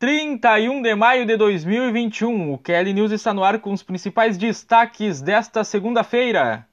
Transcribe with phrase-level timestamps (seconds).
[0.00, 5.20] 31 de maio de 2021, o QL News está no ar com os principais destaques
[5.20, 6.64] desta segunda-feira.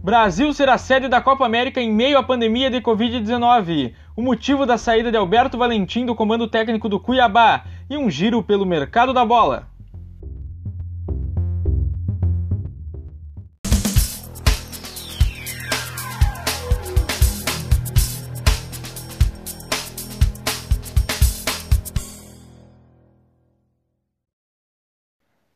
[0.00, 3.92] Brasil será sede da Copa América em meio à pandemia de Covid-19.
[4.14, 8.40] O motivo da saída de Alberto Valentim do comando técnico do Cuiabá e um giro
[8.40, 9.69] pelo mercado da bola.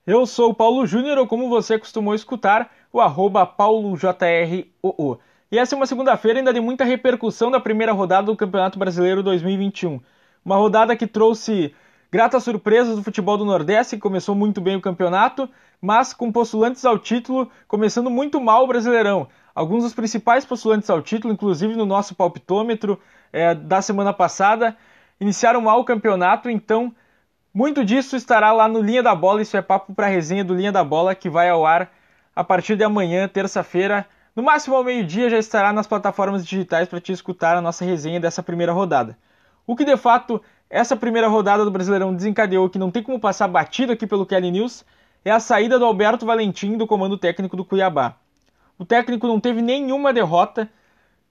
[0.06, 5.18] Eu sou o Paulo Júnior, ou como você costumou escutar, o arroba paulojroo.
[5.50, 9.22] E essa é uma segunda-feira ainda de muita repercussão da primeira rodada do Campeonato Brasileiro
[9.22, 9.98] 2021.
[10.44, 11.74] Uma rodada que trouxe
[12.12, 15.48] gratas surpresas do futebol do Nordeste, que começou muito bem o campeonato,
[15.80, 19.26] mas com postulantes ao título começando muito mal o Brasileirão.
[19.54, 23.00] Alguns dos principais postulantes ao título, inclusive no nosso palpitômetro
[23.32, 24.76] é, da semana passada,
[25.18, 26.94] iniciaram mal o campeonato, então
[27.54, 30.54] muito disso estará lá no Linha da Bola, isso é papo para a resenha do
[30.54, 31.88] Linha da Bola, que vai ao ar
[32.34, 34.04] a partir de amanhã, terça-feira.
[34.34, 38.18] No máximo ao meio-dia já estará nas plataformas digitais para te escutar a nossa resenha
[38.18, 39.16] dessa primeira rodada.
[39.64, 43.46] O que de fato essa primeira rodada do Brasileirão desencadeou, que não tem como passar
[43.46, 44.84] batido aqui pelo Kelly News,
[45.24, 48.16] é a saída do Alberto Valentim do comando técnico do Cuiabá.
[48.76, 50.68] O técnico não teve nenhuma derrota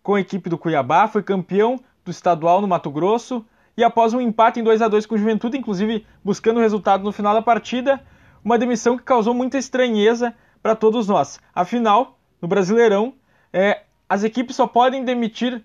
[0.01, 4.21] com a equipe do Cuiabá, foi campeão do estadual no Mato Grosso, e após um
[4.21, 7.41] empate em 2 a 2 com o Juventude, inclusive buscando o resultado no final da
[7.41, 8.01] partida,
[8.43, 11.39] uma demissão que causou muita estranheza para todos nós.
[11.53, 13.13] Afinal, no Brasileirão,
[13.51, 15.63] é, as equipes só podem demitir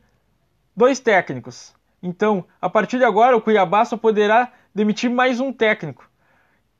[0.77, 1.75] dois técnicos.
[2.03, 6.09] Então, a partir de agora, o Cuiabá só poderá demitir mais um técnico.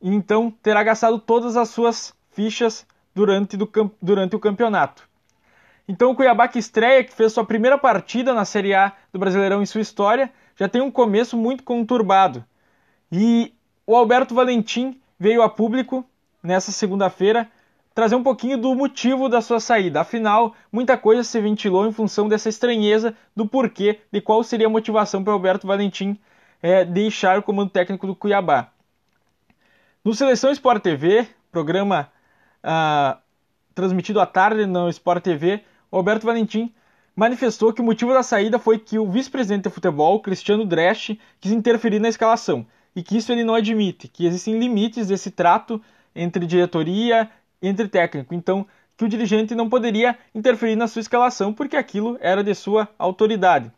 [0.01, 3.69] Então, terá gastado todas as suas fichas durante, do,
[4.01, 5.09] durante o campeonato.
[5.89, 9.61] Então, o Cuiabá que estreia, que fez sua primeira partida na Série A do Brasileirão
[9.61, 12.45] em sua história, já tem um começo muito conturbado.
[13.11, 13.55] E
[13.87, 16.05] o Alberto Valentim veio a público
[16.43, 17.49] nessa segunda-feira
[17.95, 20.01] trazer um pouquinho do motivo da sua saída.
[20.01, 24.71] Afinal, muita coisa se ventilou em função dessa estranheza do porquê, de qual seria a
[24.71, 26.19] motivação para o Alberto Valentim
[26.63, 28.71] é, deixar o comando técnico do Cuiabá.
[30.05, 32.11] No Seleção Sport TV, programa
[32.63, 33.19] ah,
[33.75, 36.73] transmitido à tarde no Sport TV, o Alberto Valentim
[37.19, 41.51] manifestou que o motivo da saída foi que o vice-presidente de futebol, Cristiano Dresch, quis
[41.51, 42.65] interferir na escalação
[42.95, 45.83] e que isso ele não admite, que existem limites desse trato
[46.15, 47.29] entre diretoria
[47.61, 48.37] e entre técnico.
[48.37, 48.65] Então,
[48.97, 53.73] que o dirigente não poderia interferir na sua escalação porque aquilo era de sua autoridade.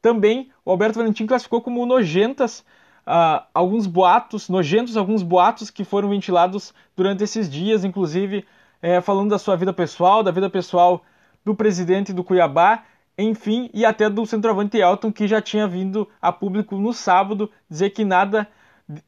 [0.00, 2.60] Também o Alberto Valentim classificou como nojentas
[3.06, 8.46] uh, alguns boatos, nojentos alguns boatos que foram ventilados durante esses dias, inclusive
[8.80, 11.04] é, falando da sua vida pessoal, da vida pessoal
[11.44, 12.84] do presidente do Cuiabá,
[13.16, 17.90] enfim, e até do centroavante Elton, que já tinha vindo a público no sábado dizer
[17.90, 18.46] que nada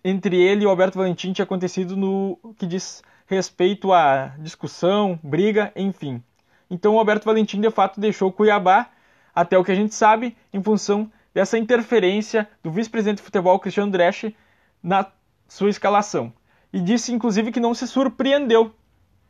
[0.04, 5.72] entre ele e o Alberto Valentim tinha acontecido no que diz respeito à discussão, briga,
[5.76, 6.22] enfim.
[6.68, 8.90] Então o Alberto Valentim de fato deixou o Cuiabá,
[9.32, 13.92] até o que a gente sabe, em função dessa interferência do vice-presidente de futebol Cristiano
[13.92, 14.34] Dresch
[14.82, 15.06] na
[15.46, 16.32] sua escalação.
[16.72, 18.74] E disse inclusive que não se surpreendeu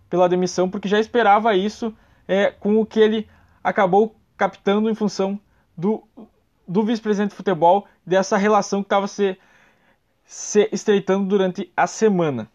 [0.08, 1.94] pela demissão, porque já esperava isso
[2.30, 3.28] é, com o que ele
[3.62, 5.38] acabou captando em função
[5.76, 6.04] do,
[6.66, 9.36] do vice-presidente de futebol, dessa relação que estava se,
[10.24, 12.48] se estreitando durante a semana.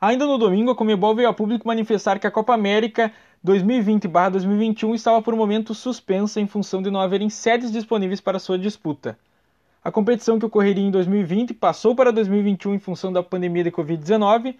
[0.00, 3.12] Ainda no domingo, a Comebol veio a público manifestar que a Copa América
[3.44, 8.58] 2020-2021 estava por um momento suspensa em função de não haverem sedes disponíveis para sua
[8.58, 9.18] disputa.
[9.84, 14.56] A competição que ocorreria em 2020 passou para 2021 em função da pandemia de Covid-19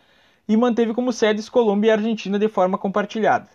[0.49, 3.49] e manteve como sedes Colômbia e Argentina de forma compartilhada.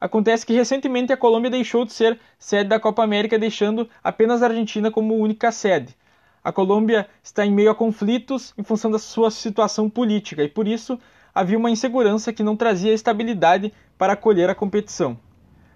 [0.00, 4.46] Acontece que recentemente a Colômbia deixou de ser sede da Copa América, deixando apenas a
[4.46, 5.96] Argentina como única sede.
[6.42, 10.66] A Colômbia está em meio a conflitos em função da sua situação política e por
[10.66, 10.98] isso
[11.32, 15.16] havia uma insegurança que não trazia estabilidade para acolher a competição.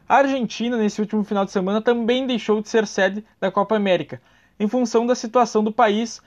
[0.08, 4.20] A Argentina, nesse último final de semana, também deixou de ser sede da Copa América,
[4.58, 6.20] em função da situação do país,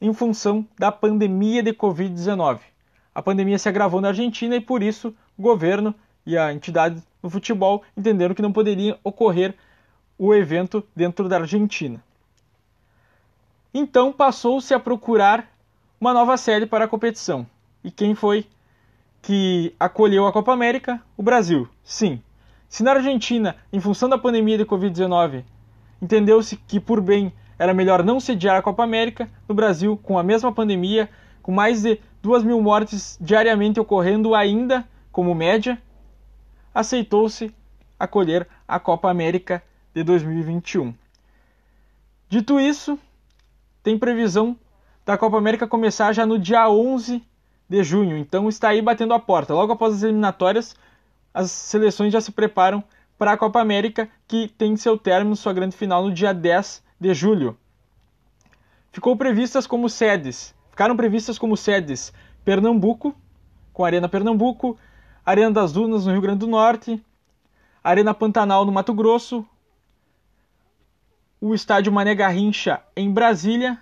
[0.00, 2.71] em função da pandemia de Covid-19
[3.14, 5.94] a pandemia se agravou na Argentina e por isso o governo
[6.24, 9.54] e a entidade do futebol entenderam que não poderia ocorrer
[10.18, 12.02] o evento dentro da Argentina.
[13.74, 15.48] Então passou-se a procurar
[16.00, 17.46] uma nova sede para a competição.
[17.82, 18.46] E quem foi
[19.20, 21.00] que acolheu a Copa América?
[21.16, 21.68] O Brasil.
[21.82, 22.22] Sim.
[22.68, 25.44] Se na Argentina, em função da pandemia de Covid-19,
[26.00, 30.22] entendeu-se que por bem era melhor não sediar a Copa América, no Brasil, com a
[30.22, 31.08] mesma pandemia,
[31.42, 35.80] com mais de 2 mil mortes diariamente ocorrendo ainda como média,
[36.74, 37.54] aceitou-se
[37.98, 39.62] acolher a Copa América
[39.94, 40.94] de 2021.
[42.28, 42.98] Dito isso,
[43.82, 44.56] tem previsão
[45.04, 47.22] da Copa América começar já no dia 11
[47.68, 49.52] de junho, então está aí batendo a porta.
[49.54, 50.76] Logo após as eliminatórias,
[51.34, 52.82] as seleções já se preparam
[53.18, 57.14] para a Copa América, que tem seu término, sua grande final, no dia 10 de
[57.14, 57.56] julho.
[58.92, 62.12] Ficou previstas como sedes, ficaram previstas como sedes
[62.44, 63.14] Pernambuco,
[63.72, 64.76] com a Arena Pernambuco,
[65.24, 67.00] Arena das Dunas no Rio Grande do Norte,
[67.84, 69.46] Arena Pantanal no Mato Grosso,
[71.40, 73.78] o Estádio Mané Garrincha em Brasília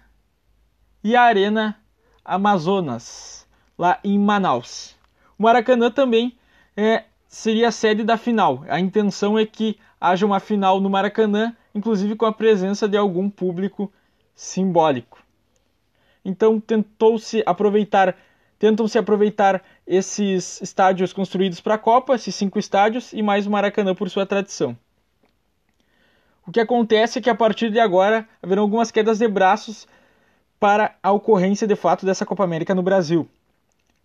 [1.03, 1.79] e a Arena
[2.25, 3.47] Amazonas,
[3.79, 4.97] lá em Manaus.
[5.39, 6.37] O Maracanã também
[6.77, 8.65] é, seria a sede da final.
[8.69, 13.31] A intenção é que haja uma final no Maracanã, inclusive com a presença de algum
[13.31, 13.93] público
[14.35, 15.20] simbólico.
[16.25, 18.17] Então tentou-se aproveitar,
[18.59, 23.95] tentam-se aproveitar esses estádios construídos para a Copa, esses cinco estádios e mais o Maracanã
[23.95, 24.77] por sua tradição.
[26.47, 29.87] O que acontece é que a partir de agora haverão algumas quedas de braços
[30.59, 33.29] para a ocorrência de fato dessa Copa América no Brasil.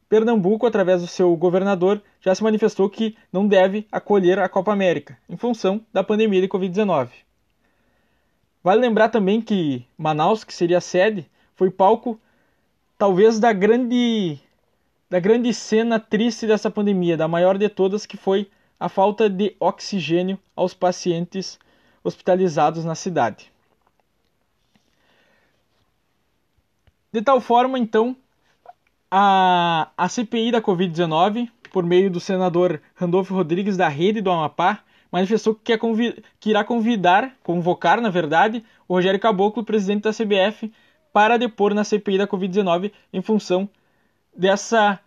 [0.07, 5.17] Pernambuco, através do seu governador, já se manifestou que não deve acolher a Copa América,
[5.27, 7.09] em função da pandemia de Covid-19.
[8.63, 12.19] Vale lembrar também que Manaus, que seria a sede, foi palco
[12.97, 14.39] talvez da grande
[15.09, 18.49] da grande cena triste dessa pandemia, da maior de todas, que foi
[18.79, 21.59] a falta de oxigênio aos pacientes
[22.03, 23.51] hospitalizados na cidade.
[27.11, 28.15] De tal forma, então,
[29.09, 34.81] a, a CPI da Covid-19, por meio do senador Randolfo Rodrigues da Rede do Amapá,
[35.11, 35.79] manifestou que, quer
[36.39, 40.73] que irá convidar, convocar, na verdade, o Rogério Caboclo, presidente da CBF,
[41.15, 43.69] para depor na CPI da Covid-19 em função
[44.35, 44.99] dessa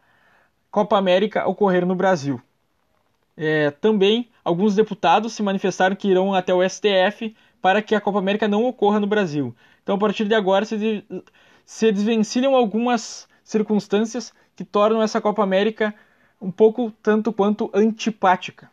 [0.70, 2.40] Copa América ocorrer no Brasil.
[3.36, 8.20] É, também alguns deputados se manifestaram que irão até o STF para que a Copa
[8.20, 9.54] América não ocorra no Brasil.
[9.82, 11.04] Então, a partir de agora, se
[11.66, 15.94] se desvencilham algumas circunstâncias que tornam essa Copa América
[16.40, 18.70] um pouco tanto quanto antipática.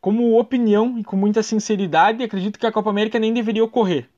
[0.00, 4.08] Como opinião e com muita sinceridade, acredito que a Copa América nem deveria ocorrer.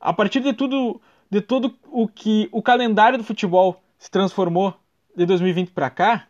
[0.00, 1.00] A partir de tudo,
[1.30, 4.74] de todo o que o calendário do futebol se transformou
[5.14, 6.26] de 2020 para cá,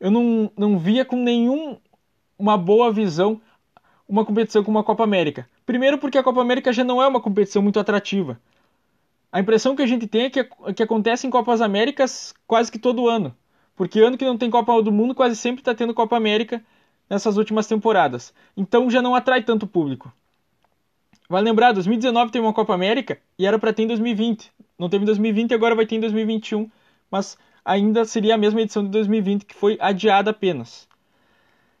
[0.00, 1.78] eu não, não via com nenhum
[2.38, 3.40] uma boa visão
[4.10, 5.48] uma competição como a Copa América.
[5.64, 8.40] Primeiro porque a Copa América já não é uma competição muito atrativa.
[9.30, 10.44] A impressão que a gente tem é que,
[10.74, 13.32] que acontece em Copas Américas quase que todo ano.
[13.76, 16.60] Porque ano que não tem Copa do Mundo, quase sempre está tendo Copa América
[17.08, 18.34] nessas últimas temporadas.
[18.56, 20.12] Então já não atrai tanto público.
[21.30, 24.52] Vai lembrar, 2019 teve uma Copa América e era para ter em 2020.
[24.76, 26.68] Não teve em 2020 e agora vai ter em 2021,
[27.08, 30.88] mas ainda seria a mesma edição de 2020 que foi adiada apenas.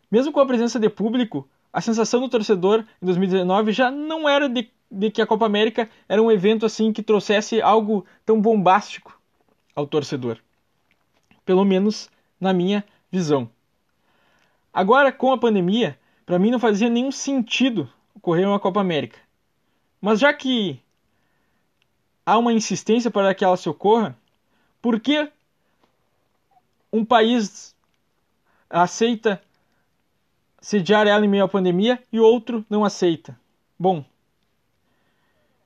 [0.08, 4.48] Mesmo com a presença de público, a sensação do torcedor em 2019 já não era
[4.48, 9.20] de de que a Copa América era um evento assim que trouxesse algo tão bombástico
[9.74, 10.38] ao torcedor.
[11.44, 12.10] Pelo menos
[12.40, 13.48] na minha visão.
[14.72, 19.29] Agora, com a pandemia, para mim não fazia nenhum sentido ocorrer uma Copa América.
[20.00, 20.80] Mas já que
[22.24, 24.16] há uma insistência para que ela se ocorra,
[24.80, 25.30] por que
[26.92, 27.74] um país
[28.68, 29.40] aceita
[30.60, 33.38] sediar ela em meio à pandemia e outro não aceita?
[33.78, 34.04] Bom,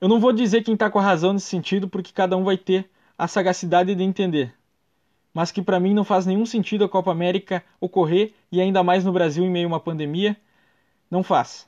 [0.01, 2.57] eu não vou dizer quem está com a razão nesse sentido, porque cada um vai
[2.57, 4.55] ter a sagacidade de entender.
[5.33, 9.05] Mas que para mim não faz nenhum sentido a Copa América ocorrer, e ainda mais
[9.05, 10.37] no Brasil em meio a uma pandemia,
[11.11, 11.67] não faz.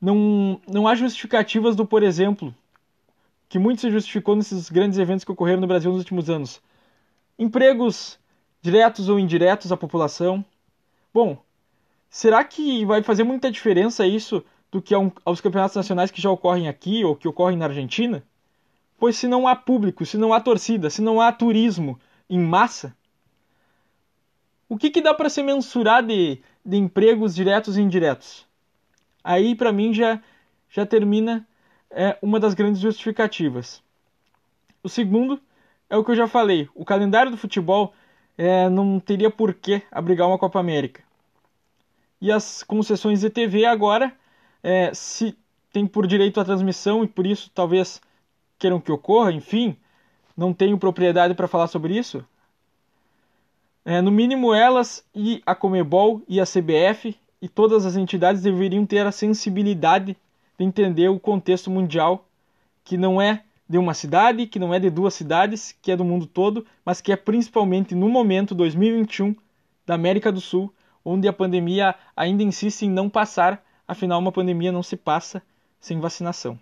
[0.00, 2.54] Não, não há justificativas do, por exemplo,
[3.48, 6.60] que muito se justificou nesses grandes eventos que ocorreram no Brasil nos últimos anos.
[7.38, 8.18] Empregos
[8.60, 10.44] diretos ou indiretos à população.
[11.12, 11.38] Bom,
[12.10, 16.68] será que vai fazer muita diferença isso do que aos campeonatos nacionais que já ocorrem
[16.68, 18.22] aqui ou que ocorrem na Argentina?
[18.98, 22.94] Pois se não há público, se não há torcida, se não há turismo em massa,
[24.68, 28.47] o que, que dá para se mensurar de, de empregos diretos e indiretos?
[29.22, 30.20] Aí, para mim, já,
[30.70, 31.46] já termina
[31.90, 33.82] é, uma das grandes justificativas.
[34.82, 35.40] O segundo
[35.90, 37.92] é o que eu já falei: o calendário do futebol
[38.36, 41.02] é, não teria por que abrigar uma Copa América.
[42.20, 44.12] E as concessões de TV agora
[44.62, 45.36] é, se
[45.72, 48.00] tem por direito a transmissão e por isso talvez
[48.58, 49.76] queiram que ocorra, enfim,
[50.36, 52.24] não tenho propriedade para falar sobre isso.
[53.84, 58.84] É, no mínimo elas e a Comebol e a CBF e todas as entidades deveriam
[58.84, 60.16] ter a sensibilidade
[60.58, 62.24] de entender o contexto mundial
[62.84, 66.04] que não é de uma cidade, que não é de duas cidades, que é do
[66.04, 69.36] mundo todo, mas que é principalmente no momento 2021
[69.86, 70.72] da América do Sul,
[71.04, 75.42] onde a pandemia ainda insiste em não passar, afinal, uma pandemia não se passa
[75.80, 76.58] sem vacinação.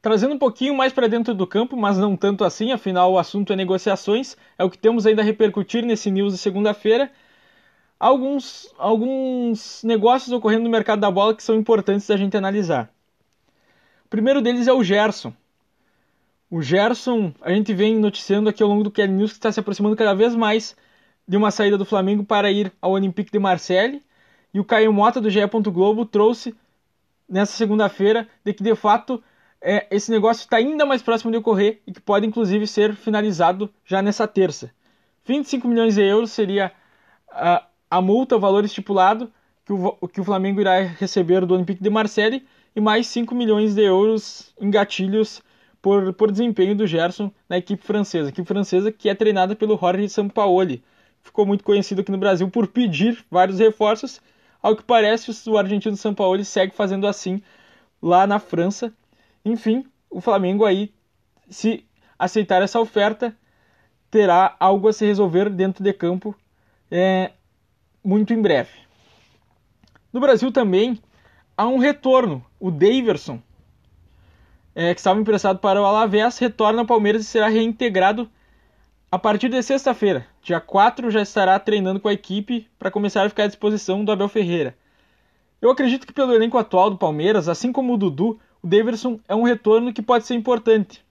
[0.00, 3.52] Trazendo um pouquinho mais para dentro do campo, mas não tanto assim, afinal o assunto
[3.52, 7.10] é negociações, é o que temos ainda a repercutir nesse news de segunda-feira.
[7.98, 12.92] Alguns, alguns negócios ocorrendo no mercado da bola que são importantes da gente analisar.
[14.04, 15.32] O primeiro deles é o Gerson.
[16.50, 19.60] O Gerson, a gente vem noticiando aqui ao longo do Kelly News que está se
[19.60, 20.76] aproximando cada vez mais
[21.26, 24.02] de uma saída do Flamengo para ir ao Olympique de Marseille.
[24.54, 25.40] E o Caio Mota do GE.
[25.70, 26.54] Globo trouxe
[27.28, 29.22] nessa segunda-feira de que de fato
[29.60, 33.68] é, esse negócio está ainda mais próximo de ocorrer e que pode inclusive ser finalizado
[33.84, 34.70] já nessa terça.
[35.26, 36.72] 25 milhões de euros seria
[37.30, 39.30] a, a multa, o valor estipulado
[39.64, 43.74] que o, que o Flamengo irá receber do Olympique de Marseille e mais 5 milhões
[43.74, 45.42] de euros em gatilhos
[45.82, 48.30] por, por desempenho do Gerson na equipe francesa.
[48.30, 50.82] Equipe francesa que é treinada pelo Jorge Sampaoli.
[51.22, 54.20] Ficou muito conhecido aqui no Brasil por pedir vários reforços.
[54.62, 57.42] Ao que parece, o argentino Sampaoli segue fazendo assim
[58.00, 58.92] lá na França
[59.48, 60.92] enfim, o Flamengo aí,
[61.48, 61.84] se
[62.18, 63.36] aceitar essa oferta,
[64.10, 66.34] terá algo a se resolver dentro de campo
[66.90, 67.32] é,
[68.08, 68.70] muito em breve.
[70.10, 70.98] No Brasil também
[71.54, 72.42] há um retorno.
[72.58, 73.38] O Daverson,
[74.74, 78.26] é, que estava emprestado para o Alavés, retorna ao Palmeiras e será reintegrado
[79.12, 80.26] a partir de sexta-feira.
[80.42, 84.10] Dia 4 já estará treinando com a equipe para começar a ficar à disposição do
[84.10, 84.74] Abel Ferreira.
[85.60, 89.34] Eu acredito que pelo elenco atual do Palmeiras, assim como o Dudu, o Daverson é
[89.34, 91.04] um retorno que pode ser importante.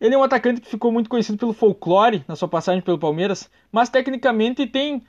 [0.00, 3.50] Ele é um atacante que ficou muito conhecido pelo folclore na sua passagem pelo Palmeiras,
[3.72, 5.02] mas tecnicamente tem,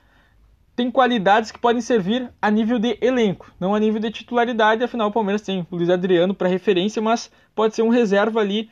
[0.74, 4.82] tem qualidades que podem servir a nível de elenco, não a nível de titularidade.
[4.82, 8.70] Afinal, o Palmeiras tem o Luiz Adriano para referência, mas pode ser um reserva ali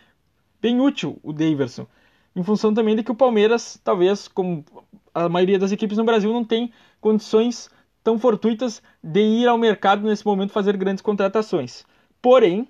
[0.60, 1.86] bem útil, o Daverson.
[2.34, 4.64] Em função também de que o Palmeiras, talvez, como
[5.12, 7.68] a maioria das equipes no Brasil, não tem condições
[8.02, 11.84] tão fortuitas de ir ao mercado nesse momento fazer grandes contratações.
[12.22, 12.66] Porém,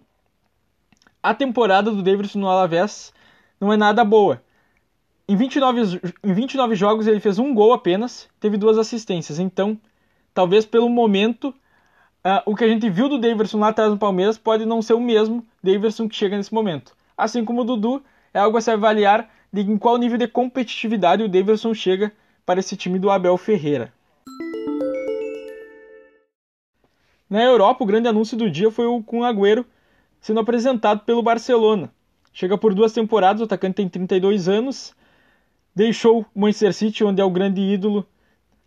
[1.22, 3.12] a temporada do Davidson no Alavés
[3.60, 4.42] não é nada boa.
[5.30, 9.38] Em 29, em 29 jogos ele fez um gol apenas, teve duas assistências.
[9.38, 9.78] Então,
[10.34, 11.50] talvez pelo momento,
[12.24, 14.94] uh, o que a gente viu do Davidson lá atrás no Palmeiras pode não ser
[14.94, 16.96] o mesmo Davidson que chega nesse momento.
[17.16, 18.02] Assim como o Dudu,
[18.34, 22.12] é algo a se avaliar de em qual nível de competitividade o Davidson chega
[22.44, 23.92] para esse time do Abel Ferreira.
[27.30, 29.64] Na Europa, o grande anúncio do dia foi o com Agüero
[30.20, 31.88] sendo apresentado pelo Barcelona.
[32.32, 34.92] Chega por duas temporadas, o atacante tem 32 anos,
[35.80, 38.06] deixou o Manchester City, onde é o grande ídolo,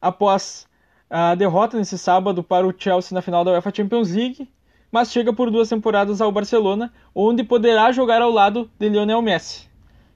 [0.02, 0.68] após
[1.08, 4.50] a derrota nesse sábado para o Chelsea na final da UEFA Champions League,
[4.92, 9.70] mas chega por duas temporadas ao Barcelona, onde poderá jogar ao lado de Lionel Messi,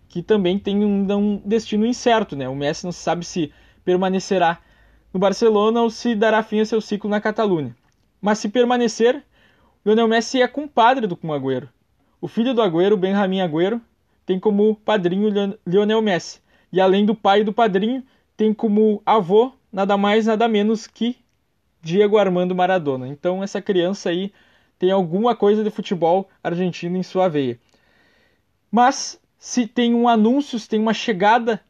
[0.09, 2.35] que também tem um, destino incerto.
[2.35, 2.49] Né?
[2.49, 3.53] O Messi não sabe se
[3.85, 4.59] permanecerá
[5.13, 7.75] no Barcelona ou se dará fim a seu ciclo na Catalunha.
[8.19, 9.23] Mas se permanecer,
[9.85, 11.69] Lionel Messi é compadre do Kun Agüero.
[12.19, 13.79] O filho do Agüero, Benjamin Agüero,
[14.25, 15.29] tem como padrinho
[15.63, 16.41] Lionel Messi.
[16.71, 18.03] E além do pai e do padrinho,
[18.35, 21.17] tem como avô nada mais, nada menos que
[21.81, 23.07] Diego Armando Maradona.
[23.07, 24.31] Então essa criança aí
[24.77, 27.59] tem alguma coisa de futebol argentino em sua veia.
[28.71, 31.61] Mas se tem um anúncio, se tem uma chegada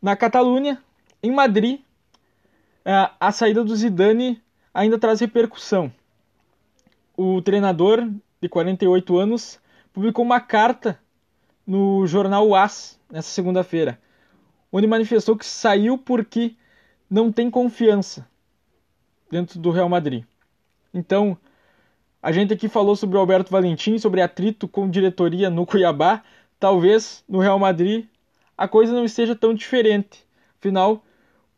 [0.00, 0.80] na Catalunha,
[1.22, 1.80] em Madrid,
[3.18, 4.40] a saída do Zidane
[4.72, 5.92] ainda traz repercussão.
[7.16, 8.08] O treinador,
[8.40, 9.58] de 48 anos,
[9.92, 11.00] publicou uma carta
[11.66, 13.98] no jornal AS nessa segunda-feira,
[14.72, 16.54] onde manifestou que saiu porque
[17.08, 18.28] não tem confiança
[19.30, 20.24] dentro do Real Madrid.
[20.92, 21.36] Então,
[22.22, 26.22] a gente aqui falou sobre o Alberto Valentim, sobre atrito com diretoria no Cuiabá.
[26.58, 28.06] Talvez no Real Madrid
[28.56, 30.24] a coisa não esteja tão diferente.
[30.58, 31.04] Afinal,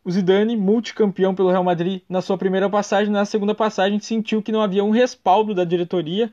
[0.04, 4.50] o Zidane, multicampeão pelo Real Madrid na sua primeira passagem, na segunda passagem sentiu que
[4.50, 6.32] não havia um respaldo da diretoria,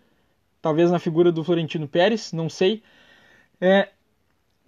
[0.61, 2.81] talvez na figura do Florentino Pérez, não sei,
[3.61, 3.89] é,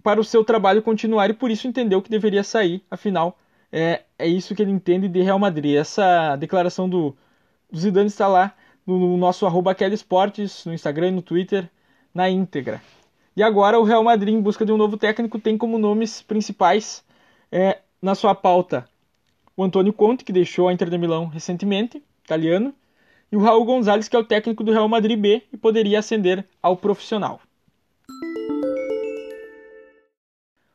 [0.02, 2.82] para o seu trabalho continuar e por isso entendeu que deveria sair.
[2.90, 3.38] Afinal,
[3.72, 5.76] é, é isso que ele entende de Real Madrid.
[5.76, 7.16] Essa declaração do,
[7.70, 8.54] do Zidane está lá
[8.86, 11.68] no, no nosso arroba Esportes, no Instagram e no Twitter,
[12.14, 12.82] na íntegra.
[13.36, 17.04] E agora o Real Madrid, em busca de um novo técnico, tem como nomes principais
[17.52, 18.88] é, na sua pauta
[19.56, 22.72] o Antônio Conte, que deixou a Inter de Milão recentemente, italiano,
[23.30, 26.46] e o Raul Gonzalez, que é o técnico do Real Madrid B e poderia ascender
[26.62, 27.40] ao profissional.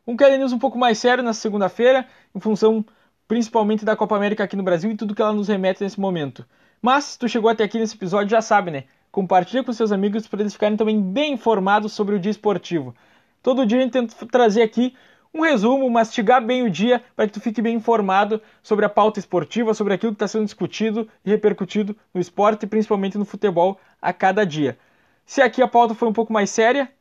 [0.05, 2.05] Um Kelly News um pouco mais sério na segunda-feira,
[2.36, 2.86] em função
[3.25, 6.45] principalmente da Copa América aqui no Brasil e tudo que ela nos remete nesse momento.
[6.81, 8.83] Mas, se tu chegou até aqui nesse episódio, já sabe, né?
[9.10, 12.93] Compartilha com seus amigos para eles ficarem também bem informados sobre o dia esportivo.
[13.41, 14.93] Todo dia a gente tenta trazer aqui
[15.33, 19.19] um resumo, mastigar bem o dia para que tu fique bem informado sobre a pauta
[19.19, 23.79] esportiva, sobre aquilo que está sendo discutido e repercutido no esporte e principalmente no futebol
[24.01, 24.77] a cada dia.
[25.25, 26.91] Se aqui a pauta foi um pouco mais séria,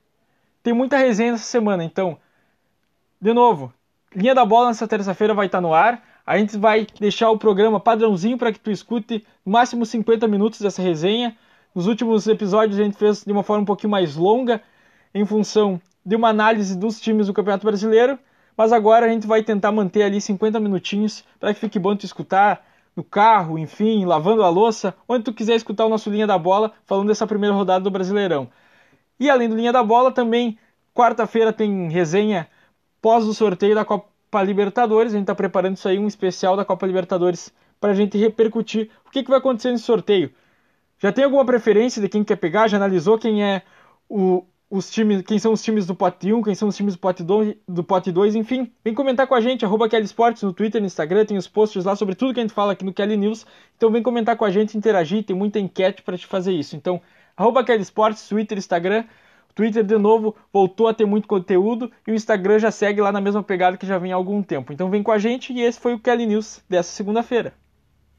[0.63, 2.17] tem muita resenha essa semana, então,
[3.23, 3.73] de novo,
[4.17, 6.03] linha da bola nessa terça-feira vai estar no ar.
[6.27, 10.61] A gente vai deixar o programa padrãozinho para que tu escute no máximo 50 minutos
[10.61, 11.37] dessa resenha.
[11.73, 14.61] Nos últimos episódios a gente fez de uma forma um pouquinho mais longa,
[15.15, 18.19] em função de uma análise dos times do Campeonato Brasileiro,
[18.57, 22.05] mas agora a gente vai tentar manter ali 50 minutinhos para que fique bom tu
[22.05, 26.37] escutar no carro, enfim, lavando a louça, onde tu quiser escutar o nosso Linha da
[26.37, 28.49] Bola falando dessa primeira rodada do Brasileirão.
[29.21, 30.59] E além do Linha da Bola, também
[30.93, 32.49] quarta-feira tem resenha
[33.03, 35.13] pós o sorteio da Copa Libertadores.
[35.13, 38.89] A gente está preparando isso aí, um especial da Copa Libertadores, para a gente repercutir
[39.05, 40.31] o que, que vai acontecer nesse sorteio.
[40.99, 42.69] Já tem alguma preferência de quem quer pegar?
[42.69, 43.63] Já analisou quem é
[44.09, 47.01] o, os times, quem são os times do pote 1, quem são os times do
[47.01, 48.73] pote 2, do pote 2 enfim.
[48.85, 51.85] Vem comentar com a gente, arroba Kelly Sports no Twitter, no Instagram, tem os posts
[51.85, 53.45] lá sobre tudo que a gente fala aqui no Kelly News.
[53.77, 56.77] Então vem comentar com a gente, interagir, tem muita enquete para te fazer isso.
[56.77, 57.03] Então,
[57.37, 59.05] arroba Kelly Sports, Twitter, Instagram.
[59.55, 63.21] Twitter, de novo, voltou a ter muito conteúdo e o Instagram já segue lá na
[63.21, 64.73] mesma pegada que já vem há algum tempo.
[64.73, 67.55] Então vem com a gente e esse foi o Kelly News dessa segunda-feira.